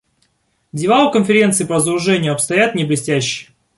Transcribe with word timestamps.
Дела 0.71 1.05
у 1.07 1.11
Конференции 1.11 1.63
по 1.63 1.75
разоружению 1.75 2.33
обстоят 2.33 2.73
не 2.73 2.85
блестяще. 2.85 3.51